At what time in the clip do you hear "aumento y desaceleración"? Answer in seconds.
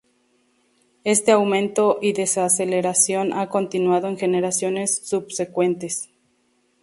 1.31-3.33